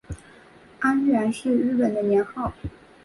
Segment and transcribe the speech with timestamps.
[0.79, 2.51] 安元是日本的年号。